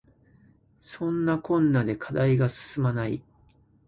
[0.79, 3.21] そんなこんなで課題が進まない